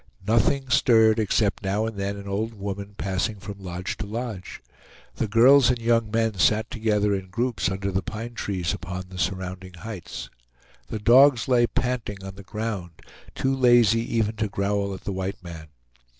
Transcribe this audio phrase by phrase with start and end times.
[0.25, 4.59] Nothing stirred except now and then an old woman passing from lodge to lodge.
[5.17, 9.19] The girls and young men sat together in groups under the pine trees upon the
[9.19, 10.31] surrounding heights.
[10.87, 12.93] The dogs lay panting on the ground,
[13.35, 15.67] too lazy even to growl at the white man.